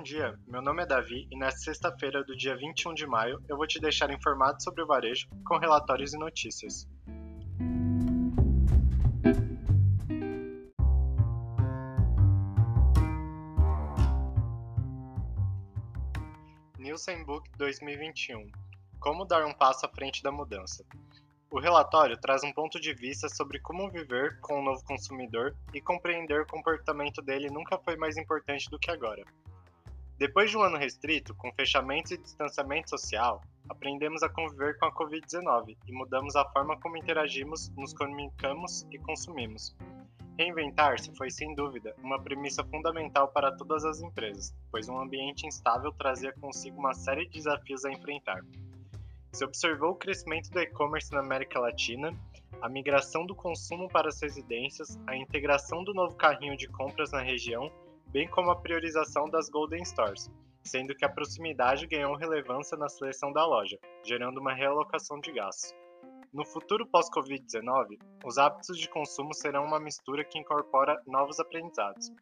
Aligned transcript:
bom 0.00 0.02
dia. 0.02 0.34
Meu 0.46 0.62
nome 0.62 0.82
é 0.82 0.86
Davi 0.86 1.28
e 1.30 1.36
nesta 1.36 1.60
sexta-feira 1.60 2.24
do 2.24 2.34
dia 2.34 2.56
21 2.56 2.94
de 2.94 3.06
maio 3.06 3.38
eu 3.46 3.54
vou 3.54 3.66
te 3.66 3.78
deixar 3.78 4.10
informado 4.10 4.62
sobre 4.62 4.82
o 4.82 4.86
varejo 4.86 5.28
com 5.44 5.58
relatórios 5.58 6.14
e 6.14 6.18
notícias. 6.18 6.88
Nielsen 16.78 17.22
Book 17.26 17.50
2021 17.58 18.50
Como 18.98 19.26
dar 19.26 19.44
um 19.44 19.52
passo 19.52 19.84
à 19.84 19.88
frente 19.90 20.22
da 20.22 20.32
mudança. 20.32 20.82
O 21.50 21.60
relatório 21.60 22.18
traz 22.18 22.42
um 22.42 22.54
ponto 22.54 22.80
de 22.80 22.94
vista 22.94 23.28
sobre 23.28 23.60
como 23.60 23.90
viver 23.90 24.40
com 24.40 24.60
o 24.60 24.64
novo 24.64 24.82
consumidor 24.82 25.54
e 25.74 25.80
compreender 25.82 26.40
o 26.40 26.46
comportamento 26.46 27.20
dele 27.20 27.50
nunca 27.50 27.76
foi 27.76 27.96
mais 27.96 28.16
importante 28.16 28.70
do 28.70 28.78
que 28.78 28.90
agora. 28.90 29.22
Depois 30.20 30.50
de 30.50 30.58
um 30.58 30.62
ano 30.62 30.76
restrito, 30.76 31.34
com 31.34 31.50
fechamentos 31.54 32.12
e 32.12 32.18
distanciamento 32.18 32.90
social, 32.90 33.40
aprendemos 33.66 34.22
a 34.22 34.28
conviver 34.28 34.78
com 34.78 34.84
a 34.84 34.94
Covid-19 34.94 35.78
e 35.86 35.92
mudamos 35.94 36.36
a 36.36 36.44
forma 36.50 36.78
como 36.78 36.98
interagimos, 36.98 37.70
nos 37.70 37.94
comunicamos 37.94 38.86
e 38.92 38.98
consumimos. 38.98 39.74
Reinventar-se 40.38 41.10
foi, 41.16 41.30
sem 41.30 41.54
dúvida, 41.54 41.94
uma 42.02 42.20
premissa 42.20 42.62
fundamental 42.62 43.28
para 43.28 43.50
todas 43.56 43.82
as 43.82 44.02
empresas, 44.02 44.54
pois 44.70 44.90
um 44.90 45.00
ambiente 45.00 45.46
instável 45.46 45.90
trazia 45.92 46.34
consigo 46.34 46.78
uma 46.78 46.92
série 46.92 47.24
de 47.24 47.38
desafios 47.38 47.86
a 47.86 47.90
enfrentar. 47.90 48.44
Se 49.32 49.42
observou 49.42 49.92
o 49.92 49.96
crescimento 49.96 50.50
do 50.50 50.60
e-commerce 50.60 51.10
na 51.12 51.20
América 51.20 51.58
Latina, 51.58 52.14
a 52.60 52.68
migração 52.68 53.24
do 53.24 53.34
consumo 53.34 53.88
para 53.88 54.08
as 54.08 54.20
residências, 54.20 55.00
a 55.06 55.16
integração 55.16 55.82
do 55.82 55.94
novo 55.94 56.14
carrinho 56.14 56.58
de 56.58 56.68
compras 56.68 57.10
na 57.10 57.22
região, 57.22 57.72
bem 58.12 58.28
como 58.28 58.50
a 58.50 58.56
priorização 58.56 59.28
das 59.28 59.48
Golden 59.48 59.84
Stores, 59.84 60.30
sendo 60.64 60.94
que 60.94 61.04
a 61.04 61.08
proximidade 61.08 61.86
ganhou 61.86 62.16
relevância 62.16 62.76
na 62.76 62.88
seleção 62.88 63.32
da 63.32 63.46
loja, 63.46 63.78
gerando 64.04 64.40
uma 64.40 64.52
realocação 64.52 65.20
de 65.20 65.32
gastos. 65.32 65.74
No 66.32 66.44
futuro 66.44 66.86
pós-Covid-19, 66.86 67.98
os 68.24 68.38
hábitos 68.38 68.78
de 68.78 68.88
consumo 68.88 69.34
serão 69.34 69.64
uma 69.64 69.80
mistura 69.80 70.24
que 70.24 70.38
incorpora 70.38 71.00
novos 71.06 71.40
aprendizados. 71.40 72.12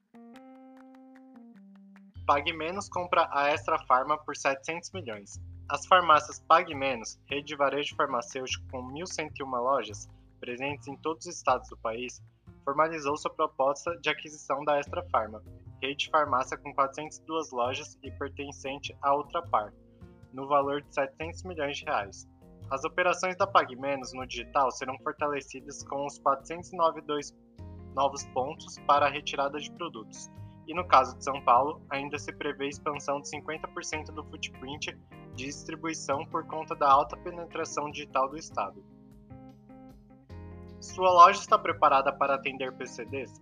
Pague 2.26 2.52
Menos 2.52 2.88
compra 2.88 3.28
a 3.32 3.48
Extra 3.48 3.78
Farma 3.86 4.18
por 4.18 4.36
700 4.36 4.92
milhões. 4.92 5.40
As 5.68 5.86
farmácias 5.86 6.40
Pague 6.40 6.74
Menos, 6.74 7.18
rede 7.26 7.48
de 7.48 7.56
varejo 7.56 7.94
farmacêutico 7.96 8.66
com 8.70 8.82
1.101 8.92 9.46
lojas, 9.46 10.08
presentes 10.40 10.88
em 10.88 10.96
todos 10.96 11.26
os 11.26 11.36
estados 11.36 11.68
do 11.68 11.76
país, 11.76 12.22
formalizou 12.64 13.16
sua 13.16 13.32
proposta 13.32 13.94
de 14.00 14.10
aquisição 14.10 14.62
da 14.64 14.78
Extra 14.78 15.02
Farma, 15.10 15.42
rede 15.82 16.04
de 16.04 16.10
farmácia 16.10 16.56
com 16.56 16.72
402 16.74 17.52
lojas 17.52 17.98
e 18.02 18.10
pertencente 18.10 18.96
à 19.02 19.14
Ultrapar, 19.14 19.72
no 20.32 20.46
valor 20.46 20.82
de 20.82 20.94
700 20.94 21.44
milhões 21.44 21.78
de 21.78 21.84
reais. 21.84 22.28
As 22.70 22.84
operações 22.84 23.36
da 23.36 23.46
Pague 23.46 23.76
Menos 23.76 24.12
no 24.12 24.26
digital 24.26 24.70
serão 24.70 24.98
fortalecidas 24.98 25.82
com 25.84 26.04
os 26.04 26.18
492 26.18 27.34
novos 27.94 28.24
pontos 28.26 28.78
para 28.86 29.06
a 29.06 29.10
retirada 29.10 29.58
de 29.58 29.72
produtos. 29.72 30.30
E 30.66 30.74
no 30.74 30.86
caso 30.86 31.16
de 31.16 31.24
São 31.24 31.42
Paulo, 31.42 31.80
ainda 31.88 32.18
se 32.18 32.30
prevê 32.30 32.68
expansão 32.68 33.22
de 33.22 33.30
50% 33.30 34.12
do 34.12 34.22
footprint 34.24 34.94
de 35.34 35.46
distribuição 35.46 36.26
por 36.26 36.46
conta 36.46 36.76
da 36.76 36.90
alta 36.90 37.16
penetração 37.16 37.90
digital 37.90 38.28
do 38.28 38.36
Estado. 38.36 38.84
Sua 40.78 41.10
loja 41.10 41.40
está 41.40 41.58
preparada 41.58 42.12
para 42.12 42.34
atender 42.34 42.72
PCDs? 42.72 43.40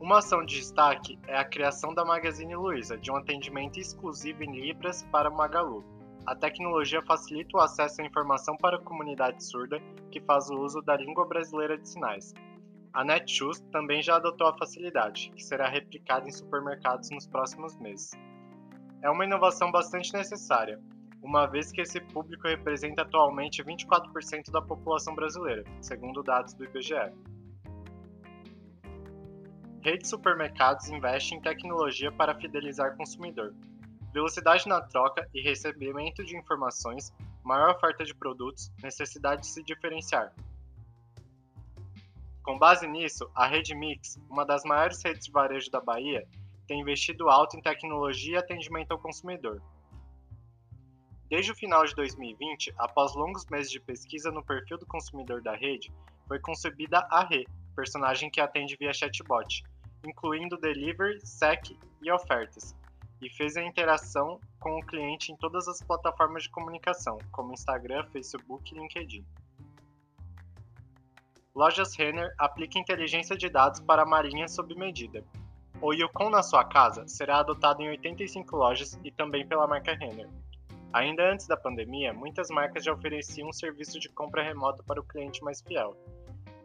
Uma 0.00 0.18
ação 0.18 0.44
de 0.44 0.56
destaque 0.56 1.18
é 1.26 1.36
a 1.36 1.44
criação 1.44 1.94
da 1.94 2.04
Magazine 2.04 2.54
Luiza, 2.54 2.96
de 2.96 3.10
um 3.10 3.16
atendimento 3.16 3.78
exclusivo 3.78 4.42
em 4.42 4.60
Libras 4.60 5.02
para 5.10 5.30
Magalu. 5.30 5.84
A 6.26 6.34
tecnologia 6.34 7.02
facilita 7.02 7.56
o 7.56 7.60
acesso 7.60 8.02
à 8.02 8.04
informação 8.04 8.56
para 8.56 8.76
a 8.76 8.82
comunidade 8.82 9.44
surda 9.44 9.80
que 10.10 10.20
faz 10.20 10.50
o 10.50 10.58
uso 10.58 10.82
da 10.82 10.96
língua 10.96 11.26
brasileira 11.26 11.78
de 11.78 11.88
sinais. 11.88 12.34
A 12.92 13.04
Netshoes 13.04 13.60
também 13.72 14.02
já 14.02 14.16
adotou 14.16 14.46
a 14.46 14.56
facilidade, 14.56 15.30
que 15.34 15.42
será 15.42 15.68
replicada 15.68 16.28
em 16.28 16.32
supermercados 16.32 17.10
nos 17.10 17.26
próximos 17.26 17.76
meses 17.78 18.10
é 19.02 19.10
uma 19.10 19.24
inovação 19.24 19.70
bastante 19.70 20.12
necessária, 20.12 20.80
uma 21.22 21.46
vez 21.46 21.70
que 21.70 21.80
esse 21.80 22.00
público 22.00 22.48
representa 22.48 23.02
atualmente 23.02 23.62
24% 23.62 24.50
da 24.50 24.60
população 24.60 25.14
brasileira, 25.14 25.64
segundo 25.80 26.22
dados 26.22 26.54
do 26.54 26.64
IBGE. 26.64 27.12
Rede 29.86 30.02
de 30.02 30.08
supermercados 30.08 30.88
investe 30.88 31.32
em 31.32 31.40
tecnologia 31.40 32.10
para 32.10 32.34
fidelizar 32.34 32.96
consumidor. 32.96 33.54
Velocidade 34.12 34.66
na 34.66 34.80
troca 34.80 35.30
e 35.32 35.40
recebimento 35.40 36.24
de 36.24 36.36
informações, 36.36 37.14
maior 37.44 37.70
oferta 37.70 38.02
de 38.02 38.12
produtos, 38.12 38.68
necessidade 38.82 39.42
de 39.42 39.46
se 39.46 39.62
diferenciar. 39.62 40.34
Com 42.42 42.58
base 42.58 42.84
nisso, 42.88 43.30
a 43.32 43.46
Rede 43.46 43.76
Mix, 43.76 44.18
uma 44.28 44.44
das 44.44 44.64
maiores 44.64 45.00
redes 45.04 45.26
de 45.26 45.30
varejo 45.30 45.70
da 45.70 45.80
Bahia, 45.80 46.26
tem 46.66 46.80
investido 46.80 47.28
alto 47.28 47.56
em 47.56 47.62
tecnologia 47.62 48.34
e 48.34 48.38
atendimento 48.38 48.90
ao 48.90 48.98
consumidor. 48.98 49.62
Desde 51.30 51.52
o 51.52 51.54
final 51.54 51.84
de 51.84 51.94
2020, 51.94 52.74
após 52.76 53.14
longos 53.14 53.46
meses 53.46 53.70
de 53.70 53.78
pesquisa 53.78 54.32
no 54.32 54.44
perfil 54.44 54.78
do 54.78 54.86
consumidor 54.86 55.40
da 55.42 55.54
rede, 55.54 55.92
foi 56.26 56.40
concebida 56.40 57.06
a 57.08 57.24
Rê, 57.24 57.46
personagem 57.76 58.28
que 58.28 58.40
atende 58.40 58.76
via 58.76 58.92
chatbot, 58.92 59.62
incluindo 60.06 60.56
delivery, 60.56 61.20
sec 61.26 61.76
e 62.02 62.10
ofertas, 62.10 62.74
e 63.20 63.28
fez 63.30 63.56
a 63.56 63.62
interação 63.62 64.40
com 64.60 64.78
o 64.78 64.86
cliente 64.86 65.32
em 65.32 65.36
todas 65.36 65.68
as 65.68 65.82
plataformas 65.82 66.44
de 66.44 66.50
comunicação, 66.50 67.18
como 67.32 67.52
Instagram, 67.52 68.04
Facebook 68.12 68.74
e 68.74 68.78
LinkedIn. 68.78 69.26
Lojas 71.54 71.94
Renner 71.96 72.34
aplica 72.38 72.78
inteligência 72.78 73.36
de 73.36 73.48
dados 73.48 73.80
para 73.80 74.02
a 74.02 74.06
marinha 74.06 74.46
sob 74.46 74.74
medida, 74.74 75.24
o 75.80 75.92
Yukon 75.92 76.30
na 76.30 76.42
sua 76.42 76.64
casa 76.64 77.06
será 77.06 77.40
adotado 77.40 77.82
em 77.82 77.88
85 77.90 78.56
lojas 78.56 78.98
e 79.04 79.10
também 79.10 79.46
pela 79.46 79.66
marca 79.66 79.94
Renner. 79.94 80.28
Ainda 80.90 81.30
antes 81.30 81.46
da 81.46 81.56
pandemia, 81.56 82.14
muitas 82.14 82.48
marcas 82.48 82.82
já 82.82 82.94
ofereciam 82.94 83.50
um 83.50 83.52
serviço 83.52 84.00
de 84.00 84.08
compra 84.08 84.42
remota 84.42 84.82
para 84.82 85.00
o 85.00 85.04
cliente 85.04 85.44
mais 85.44 85.60
fiel. 85.60 85.94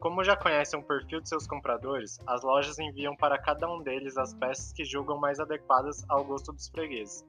Como 0.02 0.24
já 0.24 0.36
conhecem 0.36 0.78
o 0.78 0.84
perfil 0.84 1.22
de 1.22 1.30
seus 1.30 1.48
compradores, 1.48 2.20
as 2.28 2.44
lojas 2.44 2.78
enviam 2.80 3.16
para 3.16 3.38
cada 3.38 3.72
um 3.72 3.82
deles 3.82 4.18
as 4.18 4.34
peças 4.34 4.74
que 4.74 4.84
julgam 4.84 5.18
mais 5.18 5.40
adequadas 5.40 6.04
ao 6.10 6.26
gosto 6.26 6.52
dos 6.52 6.68
fregueses. 6.68 7.24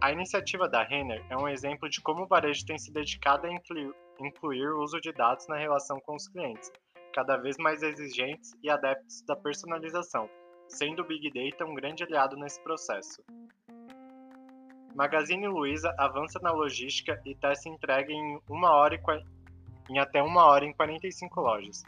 A 0.00 0.12
iniciativa 0.12 0.68
da 0.68 0.84
Renner 0.84 1.24
é 1.30 1.36
um 1.36 1.48
exemplo 1.48 1.88
de 1.88 2.00
como 2.02 2.24
o 2.24 2.28
varejo 2.28 2.66
tem 2.66 2.78
se 2.78 2.92
dedicado 2.92 3.46
a 3.46 3.50
incluir, 3.50 4.68
o 4.68 4.82
uso 4.82 5.00
de 5.00 5.12
dados 5.12 5.48
na 5.48 5.56
relação 5.56 5.98
com 5.98 6.14
os 6.14 6.28
clientes, 6.28 6.70
cada 7.12 7.38
vez 7.38 7.56
mais 7.56 7.82
exigentes 7.82 8.52
e 8.62 8.70
adeptos 8.70 9.22
da 9.22 9.34
personalização 9.34 10.28
sendo 10.68 11.02
o 11.02 11.06
Big 11.06 11.30
Data 11.30 11.64
um 11.64 11.74
grande 11.74 12.04
aliado 12.04 12.36
nesse 12.36 12.60
processo. 12.62 13.22
Magazine 14.94 15.48
Luiza 15.48 15.94
avança 15.98 16.38
na 16.40 16.52
logística 16.52 17.20
e 17.24 17.34
testa 17.34 17.68
entrega 17.68 18.12
em, 18.12 18.40
uma 18.48 18.70
hora 18.72 18.94
e, 18.94 19.92
em 19.92 19.98
até 19.98 20.22
uma 20.22 20.44
hora 20.44 20.64
em 20.64 20.72
45 20.72 21.40
lojas. 21.40 21.82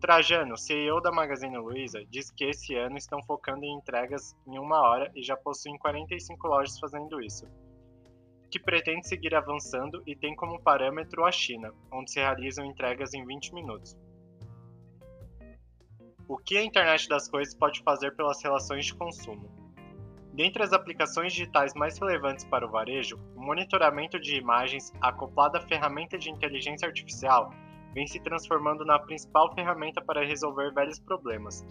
Trajano, 0.00 0.56
CEO 0.56 0.98
da 0.98 1.12
Magazine 1.12 1.58
Luiza, 1.58 2.02
diz 2.08 2.30
que 2.30 2.44
esse 2.44 2.74
ano 2.74 2.96
estão 2.96 3.22
focando 3.22 3.66
em 3.66 3.76
entregas 3.76 4.34
em 4.46 4.58
uma 4.58 4.80
hora 4.80 5.12
e 5.14 5.22
já 5.22 5.36
possuem 5.36 5.76
45 5.76 6.48
lojas 6.48 6.78
fazendo 6.78 7.20
isso. 7.20 7.46
Que 8.50 8.58
pretende 8.58 9.06
seguir 9.06 9.34
avançando 9.34 10.02
e 10.06 10.16
tem 10.16 10.34
como 10.34 10.58
parâmetro 10.62 11.26
a 11.26 11.30
China, 11.30 11.74
onde 11.92 12.10
se 12.10 12.18
realizam 12.18 12.64
entregas 12.64 13.12
em 13.12 13.26
20 13.26 13.52
minutos. 13.52 13.94
O 16.26 16.38
que 16.38 16.56
a 16.56 16.64
internet 16.64 17.06
das 17.06 17.28
coisas 17.28 17.54
pode 17.54 17.82
fazer 17.82 18.16
pelas 18.16 18.42
relações 18.42 18.86
de 18.86 18.94
consumo? 18.94 19.50
Dentre 20.32 20.62
as 20.62 20.72
aplicações 20.72 21.34
digitais 21.34 21.74
mais 21.74 21.98
relevantes 21.98 22.46
para 22.46 22.66
o 22.66 22.70
varejo, 22.70 23.18
o 23.36 23.40
monitoramento 23.40 24.18
de 24.18 24.36
imagens 24.36 24.94
acoplado 24.98 25.58
à 25.58 25.60
ferramenta 25.60 26.16
de 26.16 26.30
inteligência 26.30 26.88
artificial 26.88 27.52
vem 27.94 28.06
se 28.06 28.20
transformando 28.20 28.84
na 28.84 28.98
principal 28.98 29.52
ferramenta 29.54 30.00
para 30.00 30.24
resolver 30.24 30.72
velhos 30.72 30.98
problemas. 30.98 31.64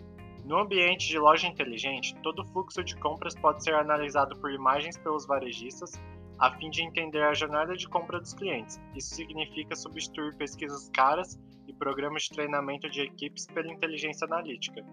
No 0.46 0.58
ambiente 0.58 1.08
de 1.08 1.20
loja 1.20 1.48
inteligente, 1.48 2.16
todo 2.24 2.46
fluxo 2.46 2.84
de 2.84 2.96
compras 2.98 3.36
pode 3.36 3.64
ser 3.64 3.76
analisado 3.76 4.36
por 4.40 4.52
imagens 4.52 4.98
pelos 4.98 5.26
varejistas 5.26 5.92
a 6.40 6.52
fim 6.58 6.70
de 6.70 6.82
entender 6.82 7.22
a 7.22 7.34
jornada 7.34 7.76
de 7.76 7.88
compra 7.88 8.20
dos 8.20 8.34
clientes. 8.34 8.82
Isso 8.96 9.14
significa 9.14 9.76
substituir 9.76 10.36
pesquisas 10.38 10.90
caras 10.90 11.38
e 11.68 11.74
programas 11.74 12.24
de 12.24 12.30
treinamento 12.30 12.90
de 12.90 13.02
equipes 13.02 13.46
pela 13.46 13.72
inteligência 13.72 14.26
analítica. 14.26 14.84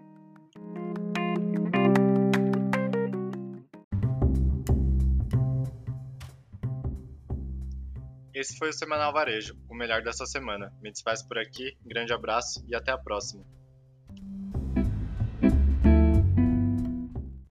Esse 8.37 8.55
foi 8.55 8.69
o 8.69 8.73
Semanal 8.73 9.11
Varejo, 9.11 9.57
o 9.67 9.73
melhor 9.73 10.03
dessa 10.03 10.23
semana. 10.27 10.71
Me 10.79 10.91
despeço 10.91 11.27
por 11.27 11.39
aqui, 11.39 11.75
grande 11.83 12.13
abraço 12.13 12.63
e 12.67 12.75
até 12.75 12.91
a 12.91 12.97
próxima. 12.97 13.43